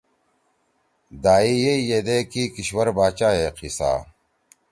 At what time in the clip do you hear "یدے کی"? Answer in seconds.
1.89-2.43